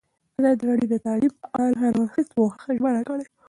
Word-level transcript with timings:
ازادي 0.39 0.63
راډیو 0.69 0.89
د 0.93 0.95
تعلیم 1.05 1.33
په 1.41 1.45
اړه 1.63 1.69
د 1.71 1.75
هر 1.81 1.93
اړخیز 2.01 2.27
پوښښ 2.35 2.61
ژمنه 2.77 3.01
کړې. 3.07 3.25